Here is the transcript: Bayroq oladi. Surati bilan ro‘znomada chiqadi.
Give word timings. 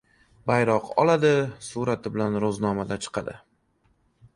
Bayroq 0.51 0.87
oladi. 1.03 1.31
Surati 1.67 2.13
bilan 2.17 2.41
ro‘znomada 2.49 3.03
chiqadi. 3.05 3.41